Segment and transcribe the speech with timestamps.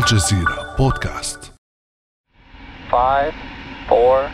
[0.00, 1.52] الجزيرة بودكاست.
[2.92, 3.32] 5
[3.92, 4.30] 4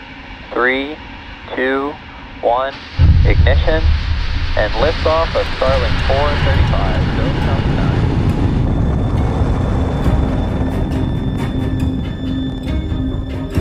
[0.54, 0.96] 3
[1.54, 1.93] 2
[2.43, 2.73] 1
[3.32, 3.82] ignition
[4.62, 7.96] and liftoff of Starlink 435 Go countdown.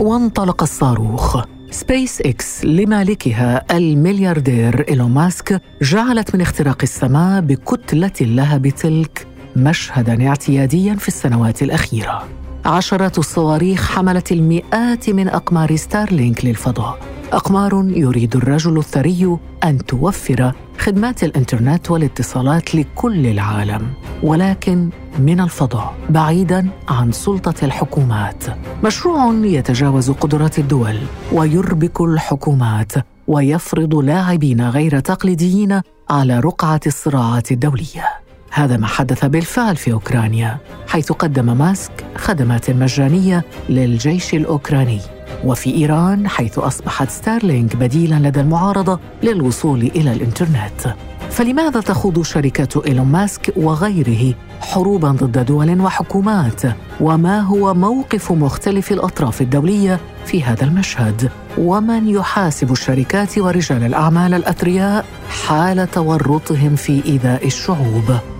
[0.01, 1.43] وانطلق الصاروخ.
[1.71, 9.27] سبيس إكس لمالكها الملياردير إيلون ماسك جعلت من اختراق السماء بكتلة اللهب تلك.
[9.55, 12.23] مشهدا اعتياديا في السنوات الأخيرة.
[12.65, 16.99] عشرات الصواريخ حملت المئات من أقمار ستارلينك للفضاء.
[17.33, 23.93] أقمار يريد الرجل الثري أن توفر خدمات الإنترنت والاتصالات لكل العالم.
[24.23, 24.89] ولكن
[25.19, 28.43] من الفضاء بعيدا عن سلطة الحكومات.
[28.83, 30.97] مشروع يتجاوز قدرات الدول
[31.31, 32.91] ويربك الحكومات
[33.27, 38.24] ويفرض لاعبين غير تقليديين على رقعة الصراعات الدولية.
[38.55, 44.99] هذا ما حدث بالفعل في أوكرانيا حيث قدم ماسك خدمات مجانية للجيش الأوكراني.
[45.43, 50.95] وفي إيران حيث أصبحت ستارلينك بديلا لدى المعارضة للوصول إلى الإنترنت.
[51.29, 56.61] فلماذا تخوض شركات إيلون ماسك وغيره حروبا ضد دول وحكومات؟
[57.01, 65.05] وما هو موقف مختلف الأطراف الدولية في هذا المشهد؟ ومن يحاسب الشركات ورجال الأعمال الأثرياء
[65.47, 68.34] حال تورطهم في إيذاء الشعوب؟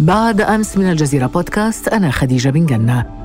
[0.00, 3.20] بعد أمس من الجزيرة بودكاست أنا خديجة بن جنة.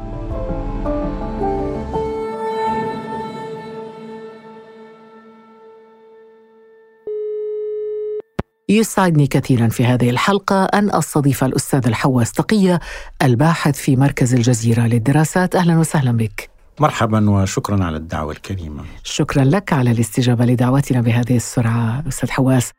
[8.69, 12.79] يسعدني كثيرا في هذه الحلقة أن أستضيف الأستاذ الحواس تقية
[13.23, 15.55] الباحث في مركز الجزيرة للدراسات.
[15.55, 16.49] أهلا وسهلا بك.
[16.79, 18.83] مرحبا وشكرا على الدعوة الكريمة.
[19.03, 22.71] شكرا لك على الاستجابة لدعوتنا بهذه السرعة أستاذ حواس.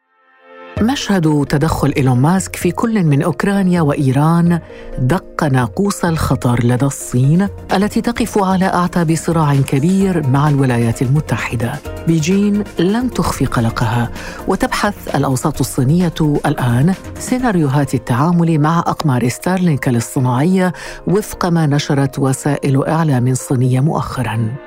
[0.83, 4.61] مشهد تدخل إيلون ماسك في كل من أوكرانيا وإيران
[4.99, 11.73] دق ناقوس الخطر لدى الصين التي تقف على أعتاب صراع كبير مع الولايات المتحدة.
[12.07, 14.11] بيجين لم تخفي قلقها
[14.49, 16.15] وتبحث الأوساط الصينية
[16.47, 20.73] الآن سيناريوهات التعامل مع أقمار ستارلينك الاصطناعية
[21.07, 24.66] وفق ما نشرت وسائل إعلام صينية مؤخراً.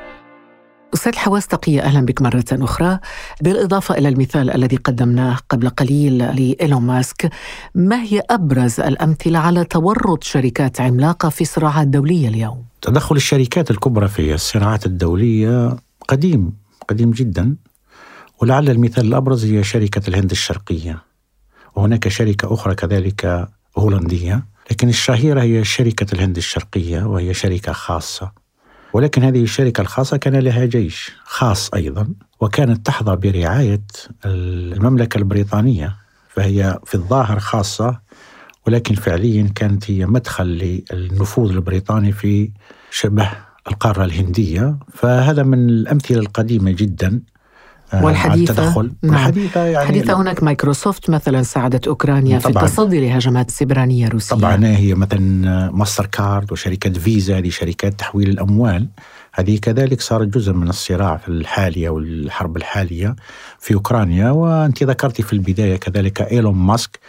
[0.94, 3.00] أستاذ حواس تقية أهلا بك مرة أخرى.
[3.42, 7.30] بالإضافة إلى المثال الذي قدمناه قبل قليل لإيلون ماسك
[7.76, 14.08] ما هي أبرز الأمثلة على تورط شركات عملاقة في صراعات دولية اليوم؟ تدخل الشركات الكبرى
[14.08, 16.54] في الصراعات الدولية قديم
[16.88, 17.56] قديم جدا.
[18.42, 21.04] ولعل المثال الأبرز هي شركة الهند الشرقية.
[21.76, 23.48] وهناك شركة أخرى كذلك
[23.78, 24.46] هولندية.
[24.72, 28.32] لكن الشهيرة هي شركة الهند الشرقية وهي شركة خاصة.
[28.94, 32.08] ولكن هذه الشركة الخاصة كان لها جيش خاص أيضا
[32.40, 33.82] وكانت تحظى برعاية
[34.26, 35.96] المملكة البريطانية
[36.30, 38.00] فهي في الظاهر خاصة
[38.68, 40.46] ولكن فعليا كانت هي مدخل
[40.92, 42.52] للنفوذ البريطاني في
[42.92, 43.32] شبه
[43.68, 44.78] القارة الهندية.
[44.94, 47.22] فهذا من الأمثلة القديمة جدا.
[47.94, 48.52] والحديثة.
[48.52, 48.92] التدخل.
[49.04, 49.14] نعم.
[49.14, 52.64] والحديثة يعني حديثة هناك مايكروسوفت مثلا ساعدت أوكرانيا في طبعاً.
[52.64, 54.36] التصدي لهجمات سيبرانية روسية.
[54.36, 58.88] طبعا هي مثلا ماستر كارد وشركة فيزا هذه شركات تحويل الأموال.
[59.34, 63.16] هذه كذلك صارت جزء من الصراع في الحالية والحرب الحالية
[63.60, 64.32] في أوكرانيا.
[64.32, 67.00] وأنت ذكرتي في البداية كذلك إيلون ماسك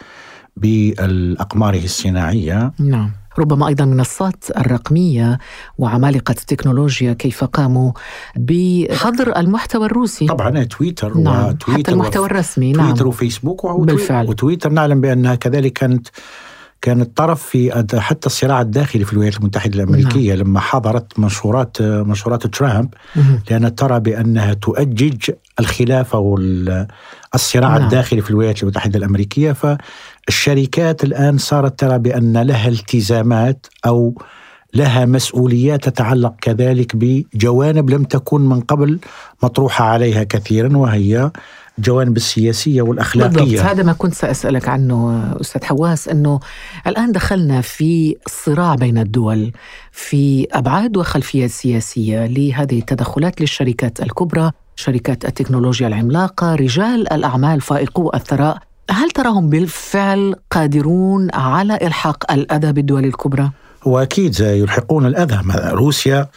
[0.56, 2.72] بأقماره الصناعية.
[2.78, 3.10] نعم.
[3.38, 5.38] ربما أيضا منصات الرقمية
[5.78, 7.92] وعمالقة التكنولوجيا كيف قاموا
[8.36, 14.28] بحظر المحتوى الروسي طبعا تويتر نعم وتويتر حتى المحتوى الرسمي نعم تويتر وفيسبوك بالفعل.
[14.28, 16.08] وتويتر نعلم بأنها كذلك كانت
[16.82, 20.38] كانت طرف في حتى الصراع الداخلي في الولايات المتحدة الأمريكية نعم.
[20.46, 22.94] لما حضرت منشورات منشورات ترامب.
[23.50, 25.30] لانها ترى بأنها تؤجج
[25.60, 27.78] الخلافه والصراع نعم.
[27.78, 27.84] نعم.
[27.84, 29.52] الداخلي في الولايات المتحدة الأمريكية
[30.30, 34.14] فالشركات الآن صارت ترى بأن لها التزامات أو
[34.74, 38.98] لها مسؤوليات تتعلق كذلك بجوانب لم تكن من قبل
[39.42, 41.30] مطروحة عليها كثيرا وهي
[41.78, 43.44] الجوانب السياسية والأخلاقية.
[43.44, 43.60] بالضبط.
[43.60, 46.40] هذا ما كنت سأسألك عنه أستاذ حواس أنه
[46.86, 49.52] الآن دخلنا في صراع بين الدول
[49.92, 58.69] في أبعاد وخلفيات سياسية لهذه التدخلات للشركات الكبرى شركات التكنولوجيا العملاقة رجال الأعمال فائقو الثراء.
[58.90, 63.50] هل تراهم بالفعل قادرون على إلحاق الأذى بالدول الكبرى؟
[63.84, 65.40] وأكيد يلحقون الأذى.
[65.44, 66.28] مثلا روسيا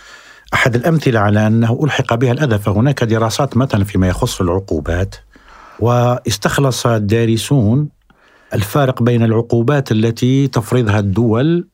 [0.54, 5.16] أحد الأمثلة على أنه ألحق بها الأذى فهناك دراسات مثلا فيما يخص العقوبات.
[5.80, 7.90] واستخلص الدارسون
[8.54, 11.68] الفارق بين العقوبات التي تفرضها الدول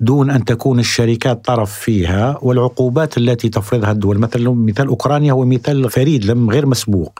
[0.00, 4.18] دون أن تكون الشركات طرف فيها والعقوبات التي تفرضها الدول.
[4.18, 7.18] مثلا مثال أوكرانيا هو مثال فريد لم غير مسبوق.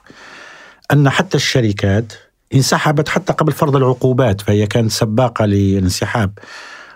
[0.93, 2.13] أن حتى الشركات
[2.55, 6.39] انسحبت حتى قبل فرض العقوبات فهي كانت سباقة للانسحاب.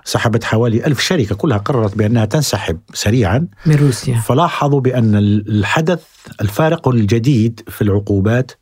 [0.05, 3.47] سحبت حوالي ألف شركة كلها قررت بأنها تنسحب سريعا.
[3.67, 4.15] من روسيا.
[4.15, 5.15] فلاحظوا بأن
[5.49, 6.03] الحدث
[6.41, 8.53] الفارق الجديد في العقوبات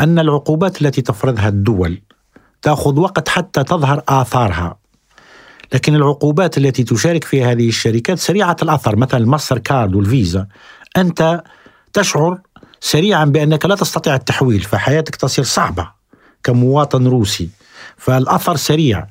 [0.00, 2.02] أن العقوبات التي تفرضها الدول
[2.62, 4.78] تأخذ وقت حتى تظهر آثارها.
[5.72, 10.46] لكن العقوبات التي تشارك فيها هذه الشركات سريعة الأثر مثلا الماستر كارد والفيزا.
[10.96, 11.42] أنت
[11.92, 12.38] تشعر
[12.80, 15.97] سريعا بأنك لا تستطيع التحويل فحياتك تصير صعبة.
[16.44, 17.48] كمواطن روسي.
[17.96, 19.06] فالأثر سريع.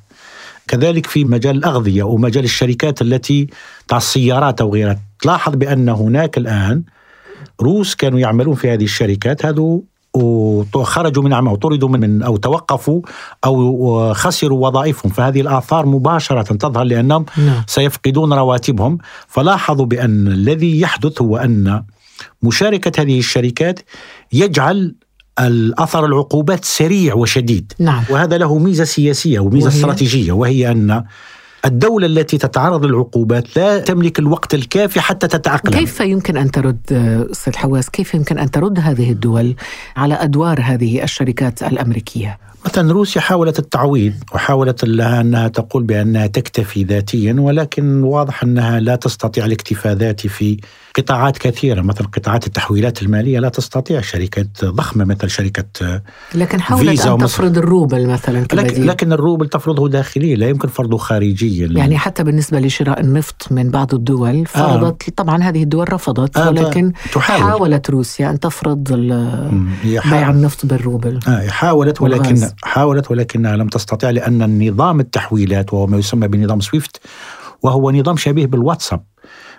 [0.68, 3.48] كذلك في مجال الأغذية أو مجال الشركات التي
[3.88, 5.00] تاع السيارات أو غيرها.
[5.20, 6.84] تلاحظ بأن هناك الآن
[7.62, 9.46] روس كانوا يعملون في هذه الشركات.
[9.46, 9.84] هذو
[10.14, 13.02] وخرجوا من عمل طردوا من أو توقفوا
[13.46, 15.12] أو خسروا وظائفهم.
[15.12, 17.64] فهذه الآثار مباشرة تظهر لأنهم نعم.
[17.68, 18.98] سيفقدون رواتبهم.
[19.28, 21.84] فلاحظوا بأن الذي يحدث هو أن
[22.44, 23.80] مشاركة هذه الشركات
[24.34, 24.96] يجعل
[25.40, 28.04] الأثر العقوبات سريع وشديد نعم.
[28.10, 31.04] وهذا له ميزة سياسية وميزة وهي؟ استراتيجية وهي أن
[31.66, 36.80] الدولة التي تتعرض للعقوبات لا تملك الوقت الكافي حتى تتأقلم كيف يمكن أن ترد
[37.32, 39.56] أستاذ حواس كيف يمكن أن ترد هذه الدول
[39.98, 46.84] على أدوار هذه الشركات الأمريكية مثلا روسيا حاولت التعويض وحاولت لها أنها تقول بأنها تكتفي
[46.84, 50.58] ذاتيا ولكن واضح أنها لا تستطيع الاكتفاء ذاتي في
[50.98, 56.02] قطاعات كثيرة مثل قطاعات التحويلات المالية لا تستطيع شركات ضخمة مثل شركة
[56.36, 61.68] لكن حاولت أن تفرض الروبل مثلا لكن, لكن الروبل تفرضه داخليا لا يمكن فرضه خارجيا.
[61.68, 65.14] يعني حتى بالنسبة لشراء النفط من بعض الدول فرضت آه.
[65.16, 67.42] طبعا هذه الدول رفضت آه ولكن تحاول.
[67.42, 68.94] حاولت روسيا أن تفرض
[69.84, 71.20] بيع النفط بالروبل.
[71.28, 77.02] آه حاولت ولكن حاولت ولكنها لم تستطع لأن النظام التحويلات وهو ما يسمى بنظام سويفت
[77.64, 79.04] وهو نظام شبيه بالواتساب.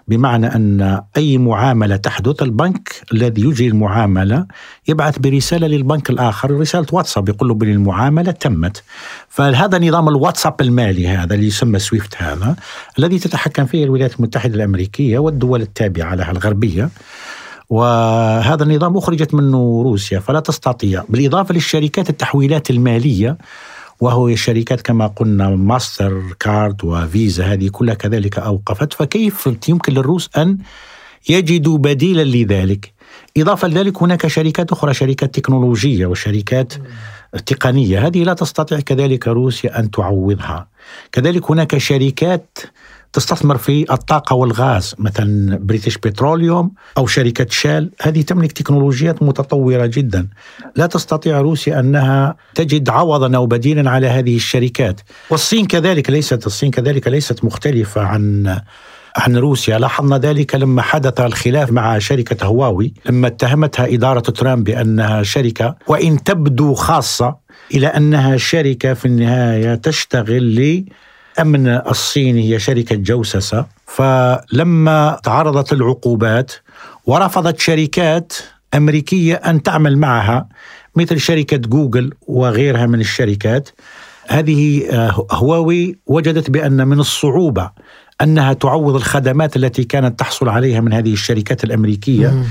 [0.09, 4.47] بمعنى أن أي معاملة تحدث البنك الذي يجري المعاملة
[4.89, 8.83] يبعث برسالة للبنك الآخر رسالة واتساب يقول له بان المعاملة تمت.
[9.29, 12.57] فهذا نظام الواتساب المالي هذا اللي يسمى سويفت هذا
[12.99, 16.91] الذي تتحكم فيه الولايات المتحدة الأمريكية والدول التابعة لها الغربية.
[17.71, 21.05] وهذا النظام أخرجت منه روسيا فلا تستطيع.
[21.09, 23.39] بالإضافة للشركات التحويلات المالية
[24.00, 28.93] وهو الشركات كما قلنا ماستر كارد وفيزا هذه كلها كذلك أوقفت.
[28.93, 30.59] فكيف يمكن للروس أن
[31.29, 32.93] يجدوا بديلا لذلك؟
[33.37, 36.73] إضافة لذلك هناك شركات أخرى شركات تكنولوجية وشركات
[37.47, 38.06] تقنية.
[38.06, 40.69] هذه لا تستطيع كذلك روسيا أن تعوضها.
[41.12, 42.59] كذلك هناك شركات
[43.13, 50.29] تستثمر في الطاقة والغاز مثلا بريتش بتروليوم أو شركة شل هذه تملك تكنولوجيات متطورة جدا.
[50.77, 55.01] لا تستطيع روسيا أنها تجد عوضا أو بديلا على هذه الشركات.
[55.31, 58.61] والصين كذلك ليست الصين كذلك ليست مختلفة عن
[59.17, 59.79] عن روسيا.
[59.79, 65.77] لاحظنا ذلك لما حدث الخلاف مع شركة هواوي لما اتهمتها إدارة ترامب بأنها شركة.
[65.87, 67.37] وإن تبدو خاصة
[67.75, 70.43] إلى أنها شركة في النهاية تشتغل
[71.38, 76.52] الأمن الصيني هي شركة جوسسة فلما تعرضت العقوبات
[77.06, 78.32] ورفضت شركات
[78.75, 80.49] أمريكية أن تعمل معها
[80.96, 83.69] مثل شركة جوجل وغيرها من الشركات
[84.29, 87.70] هذه آه، هواوي وجدت بأن من الصعوبة
[88.23, 92.44] أنها تعوض الخدمات التي كانت تحصل عليها من هذه الشركات الأمريكية.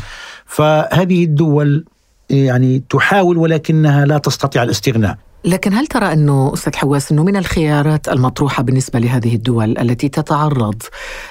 [0.46, 1.86] فهذه الدول
[2.30, 5.18] يعني تحاول ولكنها لا تستطيع الاستغناء.
[5.46, 10.84] لكن هل ترى أنه أستاذ حواس أنه من الخيارات المطروحة بالنسبة لهذه الدول التي تتعرض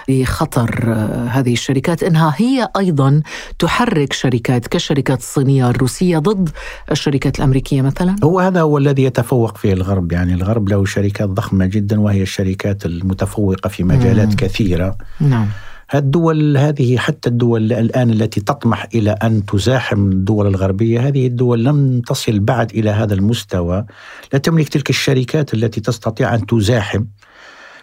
[0.08, 3.22] لخطر آه، هذه الشركات إنها هي أيضا
[3.58, 6.50] تحرك شركات كالشركات الصينيه الروسيه ضد
[6.90, 11.66] الشركات الأمريكية مثلا؟ هو هذا هو الذي يتفوق فيه الغرب يعني الغرب له شركات ضخمة
[11.66, 14.36] جدا وهي الشركات المتفوقة في مجالات مم.
[14.36, 15.48] كثيرة نعم
[15.94, 22.00] الدول هذه حتى الدول الآن التي تطمح إلى أن تزاحم الدول الغربية هذه الدول لم
[22.00, 23.86] تصل بعد إلى هذا المستوى.
[24.32, 27.04] لا تملك تلك الشركات التي تستطيع أن تزاحم.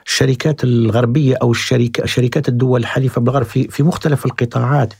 [0.07, 4.93] الشركات الغربية أو الشركة شركات الدول الحليفة بالغرب في, في مختلف القطاعات.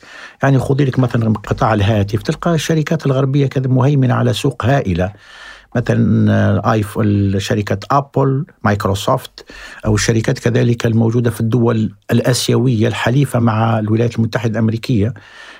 [0.43, 5.13] يعني خذي لك مثلا قطاع الهاتف تلقى الشركات الغربية كذا مهيمنة على سوق هائلة.
[5.75, 9.45] مثلا آيفون شركه أبل مايكروسوفت
[9.85, 15.13] أو الشركات كذلك الموجودة في الدول الآسيوية الحليفة مع الولايات المتحدة الأمريكية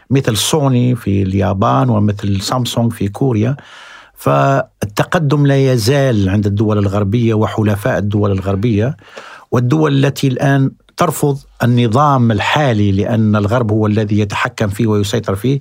[0.10, 3.56] مثل سوني في اليابان ومثل سامسونج في كوريا.
[4.16, 8.98] فالتقدم لا يزال عند الدول الغربية وحلفاء الدول الغربية.
[9.52, 15.60] والدول التي الآن ترفض النظام الحالي لأن الغرب هو الذي يتحكم فيه ويسيطر فيه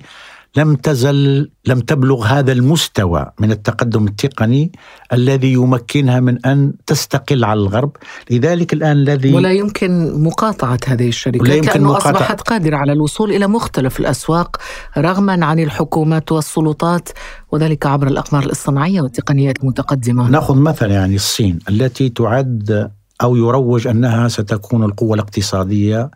[0.57, 4.71] لم تزل لم تبلغ هذا المستوى من التقدم التقني
[5.13, 7.91] الذي يمكنها من أن تستقل على الغرب،
[8.31, 12.91] لذلك الآن الذي ولا يمكن مقاطعة هذه الشركات لا يمكن لأنه مقاطعة أصبحت قادرة على
[12.91, 14.57] الوصول إلى مختلف الأسواق
[14.97, 17.09] رغما عن الحكومات والسلطات
[17.51, 20.29] وذلك عبر الأقمار الاصطناعية والتقنيات المتقدمة.
[20.29, 22.91] نأخذ مثلا يعني الصين التي تعد
[23.21, 26.11] أو يروج أنها ستكون القوة الاقتصادية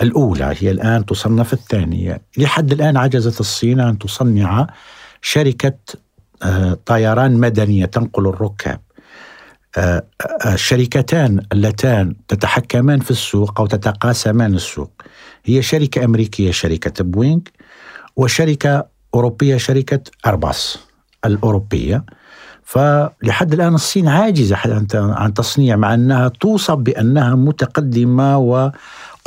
[0.00, 2.20] الأولى هي الآن تصنف الثانية.
[2.38, 4.66] لحد الآن عجزت الصين أن تصنع
[5.22, 5.74] شركة
[6.42, 8.80] آه، طيران مدنية تنقل الركاب.
[9.76, 10.04] آه،
[10.44, 14.90] آه، الشركتان اللتان تتحكمان في السوق أو تتقاسمان السوق.
[15.44, 17.40] هي شركة أمريكية شركة بوينغ
[18.16, 20.78] وشركة أوروبية شركة أرباس
[21.24, 22.04] الأوروبية.
[22.62, 24.56] فلحد الآن الصين عاجزة
[24.94, 28.38] عن تصنيع مع أنها توصف بأنها متقدمة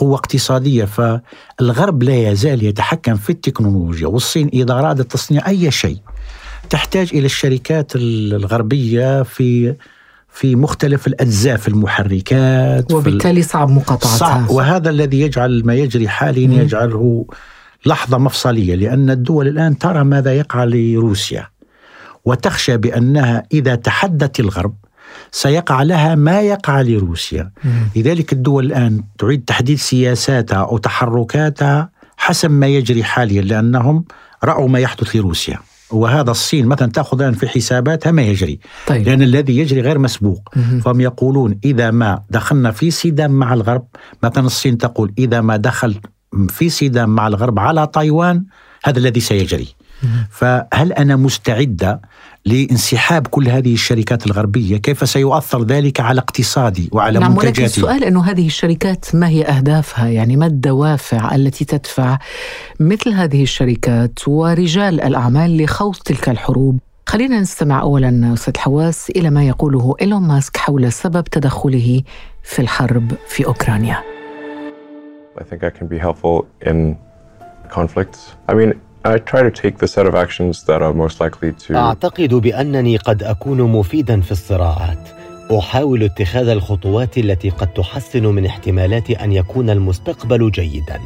[0.01, 5.97] وقوة اقتصادية فالغرب لا يزال يتحكم في التكنولوجيا والصين إذا أرادت تصنيع أي شيء
[6.69, 9.75] تحتاج إلى الشركات الغربية في
[10.29, 14.17] في مختلف الأجزاء في المحركات وبالتالي صعب مقاطعتها.
[14.17, 14.49] صعب.
[14.49, 17.25] وهذا الذي يجعل ما يجري حاليا يجعله
[17.85, 21.47] لحظة مفصلية لأن الدول الآن ترى ماذا يقع لروسيا
[22.25, 24.75] وتخشى بأنها إذا تحدت الغرب
[25.35, 27.51] سيقع لها ما يقع لروسيا
[27.95, 34.05] لذلك الدول الآن تعيد تحديد سياساتها أو تحركاتها حسب ما يجري حاليا لأنهم
[34.43, 35.59] رأوا ما يحدث لروسيا
[35.91, 39.07] وهذا الصين مثلا تأخذ الآن في حساباتها ما يجري طيب.
[39.07, 40.81] لأن الذي يجري غير مسبوق مم.
[40.85, 43.85] فهم يقولون إذا ما دخلنا في صدام مع الغرب
[44.23, 45.95] مثلا الصين تقول إذا ما دخل
[46.49, 48.43] في صدام مع الغرب على تايوان
[48.83, 49.67] هذا الذي سيجري
[50.03, 50.27] مم.
[50.31, 52.01] فهل أنا مستعدة
[52.45, 58.03] لانسحاب كل هذه الشركات الغربية كيف سيؤثر ذلك على اقتصادي وعلى نعم منتجاتي؟ ولكن السؤال
[58.03, 62.19] أنه هذه الشركات ما هي أهدافها؟ يعني ما الدوافع التي تدفع
[62.79, 69.47] مثل هذه الشركات ورجال الأعمال لخوض تلك الحروب؟ خلينا نستمع أولا أستاذ حواس إلى ما
[69.47, 72.01] يقوله إيلون ماسك حول سبب تدخله
[72.43, 74.01] في الحرب في أوكرانيا.
[75.37, 76.95] I think I can be helpful in
[77.69, 78.19] conflicts.
[78.49, 78.73] I mean,
[79.05, 82.97] I try to take the set of actions that are most likely to أعتقد بأنني
[82.97, 85.09] قد أكون مفيدا في الصراعات.
[85.59, 90.99] أحاول اتخاذ الخطوات التي قد تحسن من احتمالات أن يكون المستقبل جيدا.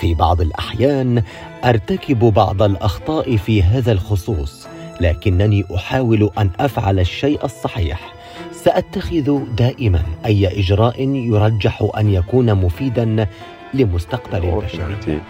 [0.00, 1.22] في بعض الأحيان
[1.64, 4.66] أرتكب بعض الأخطاء في هذا الخصوص،
[5.00, 8.14] لكنني أحاول أن أفعل الشيء الصحيح.
[8.52, 13.26] سأتخذ دائما أي إجراء يرجح أن يكون مفيدا
[13.74, 15.22] لمستقبل البشرية.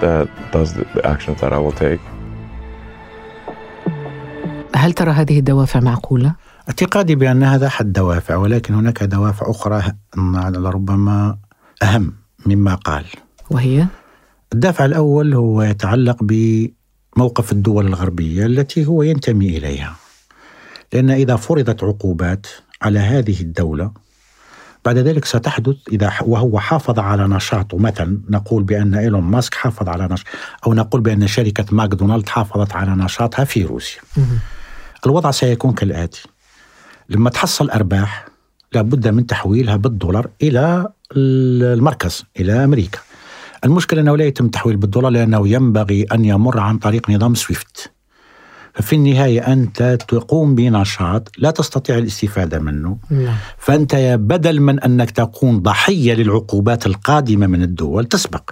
[0.00, 2.00] That does the actions that I will take.
[4.74, 6.34] هل ترى هذه الدوافع معقولة؟
[6.68, 9.82] اعتقادي بأن هذا أحد الدوافع ولكن هناك دوافع أخرى
[10.56, 11.36] ربما
[11.82, 12.12] أهم
[12.46, 13.04] مما قال
[13.50, 13.86] وهي؟
[14.52, 19.96] الدافع الأول هو يتعلق بموقف الدول الغربية التي هو ينتمي إليها
[20.92, 22.46] لأن إذا فرضت عقوبات
[22.82, 23.92] على هذه الدولة
[24.84, 27.78] بعد ذلك ستحدث إذا وهو حافظ على نشاطه.
[27.78, 30.26] مثلا نقول بأن إيلون ماسك حافظ على نشاط
[30.66, 34.00] أو نقول بأن شركة ماكدونالد حافظت على نشاطها في روسيا.
[35.06, 36.28] الوضع سيكون كالآتي.
[37.08, 38.26] لما تحصل أرباح
[38.72, 42.98] لابد من تحويلها بالدولار إلى المركز إلى أمريكا.
[43.64, 47.92] المشكلة أنه لا يتم تحويل بالدولار لأنه ينبغي أن يمر عن طريق نظام سويفت.
[48.74, 52.98] ففي النهاية أنت تقوم بنشاط لا تستطيع الاستفادة منه.
[53.10, 53.36] نعم.
[53.58, 58.50] فأنت بدل من أنك تكون ضحية للعقوبات القادمة من الدول تسبق.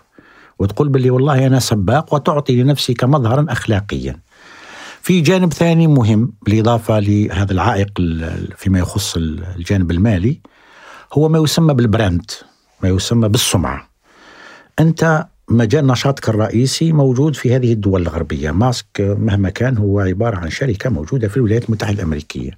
[0.58, 4.16] وتقول باللي والله أنا سباق وتعطي لنفسك مظهرا أخلاقيا.
[5.02, 7.90] في جانب ثاني مهم بالإضافة لهذا العائق
[8.56, 10.40] فيما يخص الجانب المالي
[11.12, 12.30] هو ما يسمى بالبراند
[12.82, 13.88] ما يسمى بالسمعة.
[14.80, 18.50] أنت مجال نشاطك الرئيسي موجود في هذه الدول الغربية.
[18.50, 22.50] ماسك مهما كان هو عبارة عن شركة موجودة في الولايات المتحدة الأمريكية.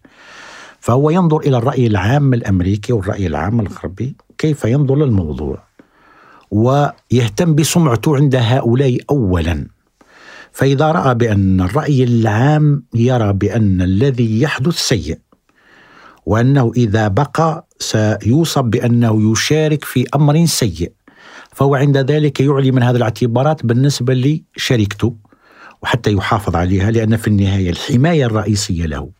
[0.80, 5.58] فهو ينظر إلى الرأي العام الأمريكي والرأي العام الغربي كيف ينظر للموضوع
[6.50, 9.66] ويهتم بسمعته عند هؤلاء أولا.
[10.52, 15.18] فإذا رأى بأن الرأي العام يرى بأن الذي يحدث سيء
[16.26, 20.92] وأنه إذا بقى سيوصف بأنه يشارك في أمر سيء
[21.52, 25.14] فهو عند ذلك يعلي من هذه الاعتبارات بالنسبة لشركته
[25.82, 29.10] وحتى يحافظ عليها لأن في النهاية الحماية الرئيسية له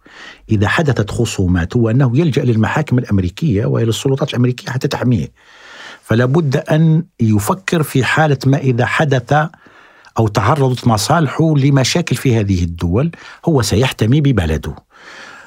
[0.50, 5.32] إذا حدثت خصومات هو أنه يلجأ للمحاكم الأمريكية وإلى السلطات الأمريكية حتى تحميه.
[6.02, 9.32] فلا بد أن يفكر في حالة ما إذا حدث
[10.18, 13.10] أو تعرضت مصالحه لمشاكل في هذه الدول
[13.44, 14.74] هو سيحتمي ببلده.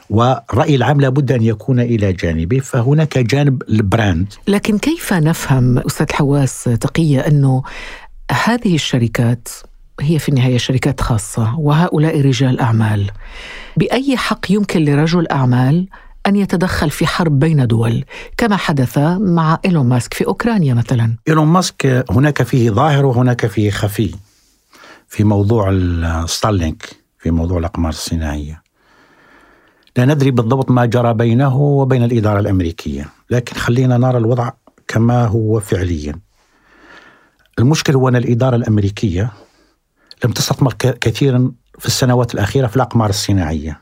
[0.09, 4.33] والرأي العام لابد أن يكون إلى جانبه فهناك جانب البراند.
[4.47, 7.63] لكن كيف نفهم أستاذ حواس تقية أنه
[8.31, 9.47] هذه الشركات
[9.99, 13.11] هي في النهاية شركات خاصة وهؤلاء رجال أعمال؟
[13.77, 15.87] بأي حق يمكن لرجل أعمال
[16.27, 18.05] أن يتدخل في حرب بين دول؟
[18.37, 21.17] كما حدث مع إيلون ماسك في أوكرانيا مثلا.
[21.27, 24.15] إيلون ماسك هناك فيه ظاهر وهناك فيه خفي
[25.07, 25.79] في موضوع
[26.25, 28.62] ستارلينك في موضوع الأقمار الصناعية.
[29.97, 34.51] لا ندري بالضبط ما جرى بينه وبين الإدارة الأمريكية لكن خلينا نرى الوضع
[34.87, 36.15] كما هو فعليا.
[37.59, 39.31] المشكل هو أن الإدارة الأمريكية
[40.25, 43.79] لم تستثمر كثيرا في السنوات الأخيرة في الأقمار الصناعية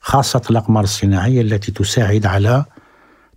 [0.00, 2.64] خاصة الأقمار الصناعية التي تساعد على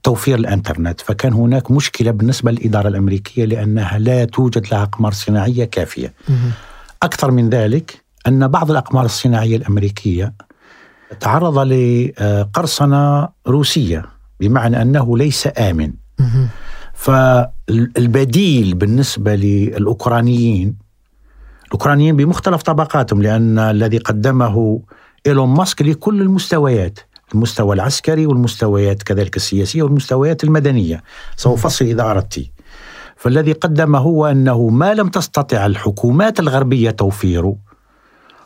[0.03, 1.01] توفير الإنترنت.
[1.01, 6.13] فكان هناك مشكلة بالنسبة للإدارة الأمريكية لأنها لا توجد لها أقمار صناعية كافية.
[7.03, 10.33] أكثر من ذلك أن بعض الأقمار الصناعية الأمريكية
[11.19, 14.05] تعرض لقرصنة روسية
[14.39, 15.93] بمعنى أنه ليس آمن.
[16.93, 20.75] فالبديل بالنسبة للأوكرانيين
[21.65, 24.81] الأوكرانيين بمختلف طبقاتهم لأن الذي قدمه
[25.27, 26.99] إيلون ماسك لكل المستويات
[27.33, 31.03] المستوى العسكري والمستويات كذلك السياسية والمستويات المدنية
[31.35, 32.45] سأفصل إذا أردت.
[33.15, 37.57] فالذي قدمه هو أنه ما لم تستطع الحكومات الغربية توفيره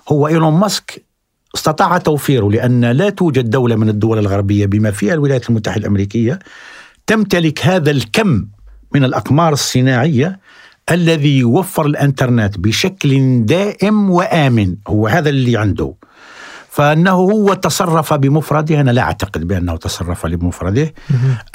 [0.09, 1.05] هو إيلون ماسك
[1.55, 6.39] استطاع توفيره لأن لا توجد دولة من الدول الغربية بما فيها الولايات المتحدة الأمريكية
[7.07, 8.45] تمتلك هذا الكم
[8.95, 10.39] من الأقمار الصناعية
[10.91, 14.75] الذي يوفر الإنترنت بشكل دائم وآمن.
[14.87, 15.93] هو هذا اللي عنده.
[16.69, 20.93] فأنه هو تصرف بمفرده أنا لا أعتقد بأنه تصرف بمفرده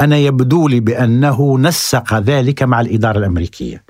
[0.01, 3.85] أنا يبدو لي بأنه نسق ذلك مع الإدارة الأمريكية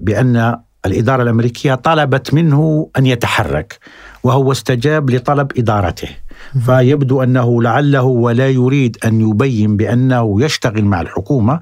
[0.00, 3.78] بأن الإدارة الأمريكية طلبت منه أن يتحرك.
[4.24, 6.08] وهو استجاب لطلب إدارته
[6.66, 11.60] فيبدو أنه لعله ولا يريد أن يبين بأنه يشتغل مع الحكومة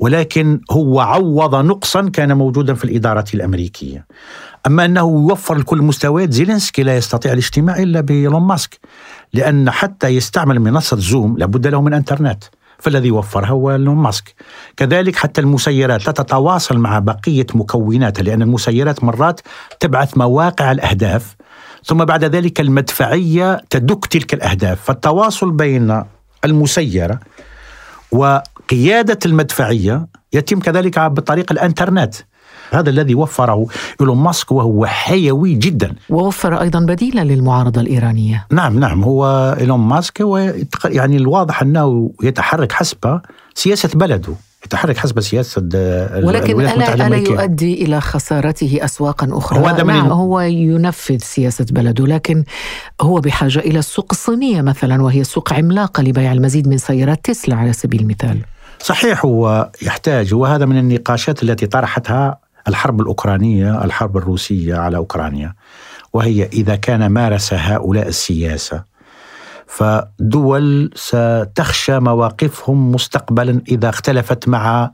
[0.00, 4.06] ولكن هو عوض نقصا كان موجودا في الإدارة الأمريكية.
[4.66, 8.78] أما أنه يوفر لكل مستويات زيلينسكي لا يستطيع الاجتماع إلا بإيلون ماسك
[9.32, 12.44] لأن حتى يستعمل منصة زوم لابد له من إنترنت.
[12.78, 14.34] فالذي وفرها هو إيلون ماسك
[14.76, 19.40] كذلك حتى المسيرات لا تتواصل مع بقية مكوناتها لأن المسيرات مرات
[19.80, 21.36] تبعث مواقع الأهداف
[21.88, 24.80] ثم بعد ذلك المدفعية تدك تلك الأهداف.
[24.84, 26.02] فالتواصل بين
[26.44, 27.20] المسيرة
[28.12, 32.14] وقيادة المدفعية يتم كذلك بطريق الإنترنت.
[32.70, 33.66] هذا الذي وفره
[34.00, 35.94] إيلون ماسك وهو حيوي جدا.
[36.10, 38.46] ووفر أيضا بديلا للمعارضة الإيرانية.
[38.52, 39.04] نعم نعم.
[39.04, 43.20] هو إيلون ماسك هو يعني الواضح أنه يتحرك حسب
[43.54, 44.34] سياسة بلده.
[44.68, 45.62] يتحرك حسب سياسة
[46.22, 52.44] ولكن ألا, ألا يؤدي إلى خسارته أسواقا أخرى؟ هو نعم هو ينفذ سياسة بلده لكن
[53.00, 57.72] هو بحاجة إلى السوق الصينية مثلا وهي سوق عملاقة لبيع المزيد من سيارات تسلا على
[57.72, 58.38] سبيل المثال.
[58.78, 65.54] صحيح هو يحتاج وهذا من النقاشات التي طرحتها الحرب الأوكرانية الحرب الروسية على أوكرانيا
[66.12, 68.82] وهي إذا كان مارس هؤلاء السياسة
[69.68, 74.90] فدول ستخشى مواقفهم مستقبلا إذا اختلفت مع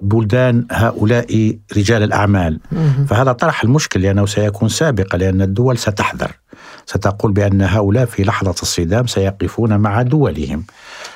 [0.00, 2.60] بلدان هؤلاء رجال الأعمال.
[3.08, 6.32] فهذا طرح المشكل لأنه سيكون سابقا لأن الدول ستحذر.
[6.86, 10.64] ستقول بأن هؤلاء في لحظة الصدام سيقفون مع دولهم.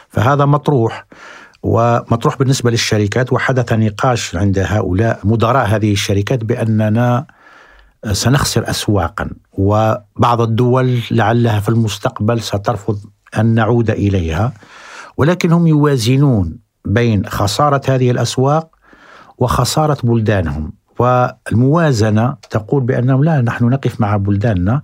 [0.09, 1.07] فهذا مطروح
[1.63, 7.27] ومطروح بالنسبة للشركات وحدث نقاش عند هؤلاء مدراء هذه الشركات بأننا
[8.13, 12.99] سنخسر اسواقا وبعض الدول لعلها في المستقبل سترفض
[13.39, 14.53] أن نعود إليها
[15.17, 18.69] ولكن هم يوازنون بين خسارة هذه الأسواق
[19.39, 20.73] وخسارة بلدانهم.
[20.99, 24.81] والموازنة تقول بأنهم لا نحن نقف مع بلداننا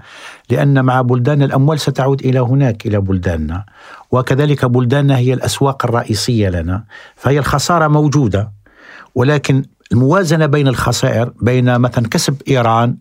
[0.50, 3.64] لأن مع بلدان الأموال ستعود إلى هناك إلى بلداننا.
[4.11, 6.85] وكذلك بلداننا هي الأسواق الرئيسية لنا
[7.16, 8.52] فهي الخسارة موجودة
[9.14, 12.96] ولكن الموازنة بين الخسائر بين مثلا كسب إيران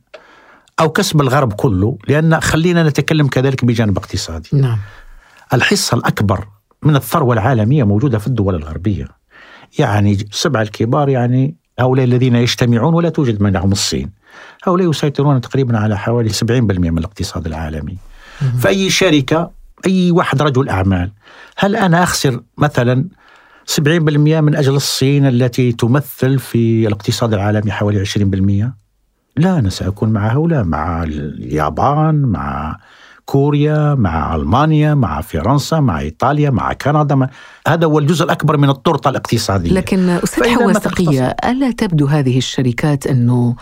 [0.80, 4.50] أو كسب الغرب كله لأن خلينا نتكلم كذلك بجانب اقتصادي.
[4.54, 4.78] نعم.
[5.54, 6.48] الحصة الأكبر
[6.84, 9.08] من الثروة العالمية موجودة في الدول الغربية.
[9.80, 14.12] يعني السبعه الكبار يعني هؤلاء الذين يجتمعون ولا توجد بينهم الصين.
[14.64, 17.98] هؤلاء يسيطرون تقريبا على حوالي 70% من الاقتصاد العالمي.
[18.60, 19.52] فأي شركة
[19.86, 21.12] أي واحد رجل أعمال
[21.58, 23.06] هل أنا أخسر مثلا
[23.68, 28.82] 70% من أجل الصين التي تمثل في الاقتصاد العالمي حوالي 20%
[29.38, 32.78] لا أنا سأكون مع هؤلاء مع اليابان مع
[33.26, 37.30] كوريا مع ألمانيا مع فرنسا مع إيطاليا مع كندا مع
[37.68, 39.72] هذا هو الجزء الأكبر من التورته الاقتصادية.
[39.72, 40.88] لكن أستاذ حواس
[41.46, 43.56] ألا تبدو هذه الشركات أنه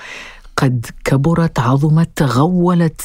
[0.58, 3.02] قد كبرت عظمت تغولت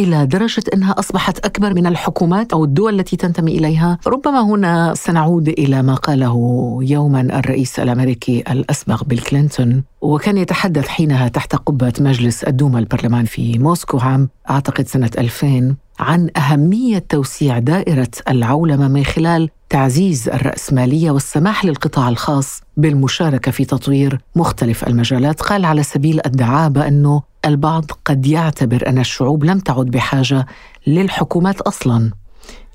[0.00, 5.48] إلى درجة أنها أصبحت أكبر من الحكومات أو الدول التي تنتمي إليها، ربما هنا سنعود
[5.48, 6.34] إلى ما قاله
[6.82, 13.58] يوما الرئيس الأمريكي الأسبق بيل كلينتون وكان يتحدث حينها تحت قبة مجلس الدوما البرلمان في
[13.58, 21.64] موسكو عام أعتقد سنة 2000 عن أهمية توسيع دائرة العولمة من خلال تعزيز الرأسمالية والسماح
[21.64, 28.88] للقطاع الخاص بالمشاركة في تطوير مختلف المجالات، قال على سبيل الدعابة أنه البعض قد يعتبر
[28.88, 30.46] أن الشعوب لم تعد بحاجة
[30.86, 32.10] للحكومات أصلا.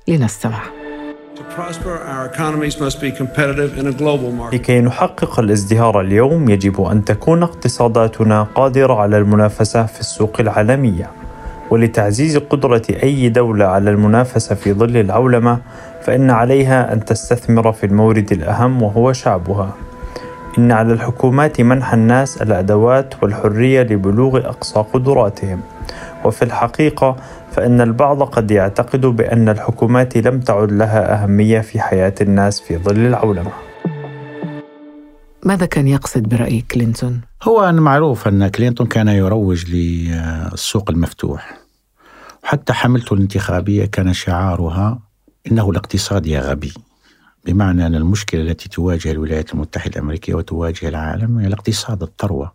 [0.08, 0.60] لنستمع.
[4.54, 11.12] لكي نحقق الازدهار اليوم يجب أن تكون اقتصاداتنا قادرة على المنافسة في السوق العالمية
[11.70, 15.60] ولتعزيز قدرة أي دولة على المنافسة في ظل العولمة
[16.02, 19.85] فإن عليها أن تستثمر في المورد الأهم وهو شعبها.
[20.58, 25.62] إن على الحكومات منح الناس الأدوات والحرية لبلوغ أقصى قدراتهم
[26.26, 27.16] وفي الحقيقة
[27.52, 33.06] فإن البعض قد يعتقد بأن الحكومات لم تعد لها أهمية في حياة الناس في ظل
[33.06, 33.52] العولمة.
[35.46, 41.58] ماذا كان يقصد برأي كلينتون؟ هو أن معروف أن كلينتون كان يروج للسوق المفتوح
[42.44, 45.00] وحتى حملته الانتخابية كان شعارها
[45.52, 46.74] إنه الاقتصاد يا غبي
[47.46, 52.52] بمعنى أن المشكلة التي تواجه الولايات المتحدة الأمريكية وتواجه العالم هي الاقتصاد الثروة.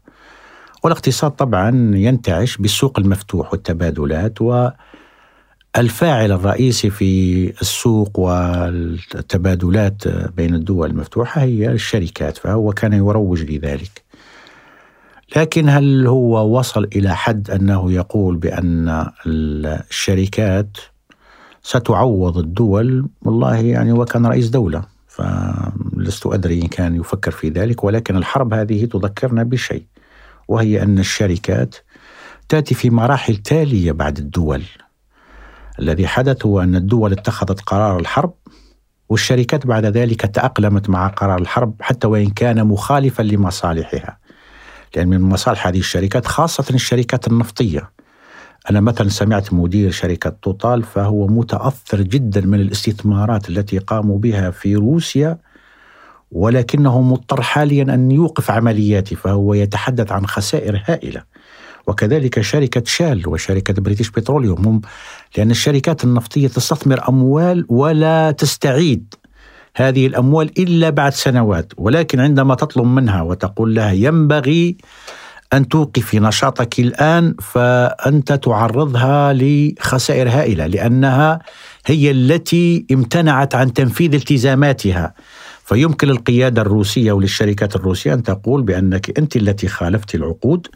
[0.85, 11.73] والاقتصاد طبعا ينتعش بالسوق المفتوح والتبادلات والفاعل الرئيسي في السوق والتبادلات بين الدول المفتوحة هي
[11.73, 14.03] الشركات فهو كان يروج لذلك.
[15.37, 20.77] لكن هل هو وصل إلى حد أنه يقول بأن الشركات
[21.63, 28.17] ستعوض الدول والله يعني وكان رئيس دولة فلست أدري إن كان يفكر في ذلك ولكن
[28.17, 29.85] الحرب هذه تذكرنا بشيء
[30.49, 31.75] وهي أن الشركات
[32.49, 34.63] تأتي في مراحل تالية بعد الدول.
[35.79, 38.35] الذي حدث هو أن الدول اتخذت قرار الحرب
[39.09, 44.19] والشركات بعد ذلك تأقلمت مع قرار الحرب حتى وإن كان مخالفا لمصالحها
[44.97, 47.91] لأن من مصالح هذه الشركات خاصة الشركات النفطية
[48.71, 54.77] أنا مثلا سمعت مدير شركة توتال فهو متأثر جدا من الاستثمارات التي قاموا بها في
[54.77, 55.39] روسيا
[56.33, 61.23] ولكنه مضطر حاليا أن يوقف عملياته فهو يتحدث عن خسائر هائلة.
[61.87, 64.81] وكذلك شركة شال وشركة بريتش بتروليوم هم
[65.37, 69.15] لأن الشركات النفطية تستثمر أموال ولا تستعيد
[69.77, 74.77] هذه الأموال إلا بعد سنوات ولكن عندما تطلب منها وتقول لها ينبغي
[75.53, 81.39] أن توقفي نشاطك الآن فأنت تعرضها لخسائر هائلة لأنها
[81.87, 85.15] هي التي امتنعت عن تنفيذ التزاماتها.
[85.65, 90.67] فيمكن للقيادة الروسية وللشركات الروسية أن تقول بأنك أنت التي خالفت العقود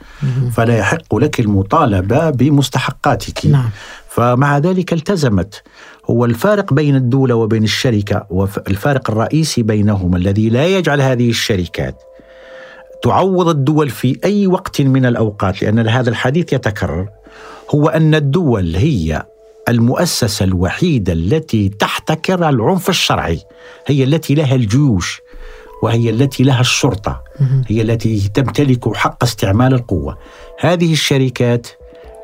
[0.52, 3.46] فلا يحق لك المطالبة بمستحقاتك.
[3.46, 3.70] نعم.
[4.08, 5.62] فمع ذلك التزمت.
[6.10, 12.02] هو الفارق بين الدولة وبين الشركة والفارق الرئيسي بينهما الذي لا يجعل هذه الشركات
[13.04, 17.08] تعوض الدول في أي وقت من الأوقات لأن هذا الحديث يتكرر
[17.74, 19.26] هو أن الدول هي
[19.68, 23.40] المؤسسة الوحيدة التي تحتكر العنف الشرعي
[23.86, 25.20] هي التي لها الجيوش
[25.82, 27.22] وهي التي لها الشرطة
[27.68, 30.18] هي التي تمتلك حق استعمال القوة.
[30.60, 31.66] هذه الشركات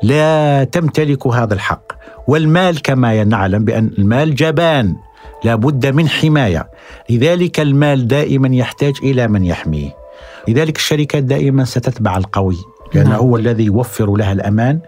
[0.03, 1.91] لا تمتلك هذا الحق
[2.27, 4.95] والمال كما نعلم بأن المال جبان
[5.43, 6.69] لا بد من حماية.
[7.09, 10.00] لذلك المال دائما يحتاج إلى من يحميه.
[10.47, 12.57] لذلك الشركات دائما ستتبع القوي
[12.93, 13.19] لأنه نعم.
[13.19, 14.79] هو الذي يوفر لها الأمان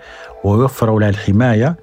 [0.43, 1.75] ويوفر لها الحماية.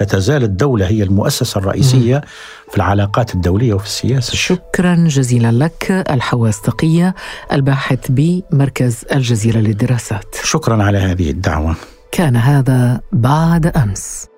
[0.00, 2.22] لا تزال الدولة هي المؤسسة الرئيسية مم.
[2.70, 4.34] في العلاقات الدولية وفي السياسة.
[4.34, 7.14] شكرا جزيلا لك الحواس تقية
[7.52, 10.34] الباحث بمركز الجزيرة للدراسات.
[10.42, 11.76] شكرا على هذه الدعوة.
[12.12, 14.29] كان هذا بعد أمس.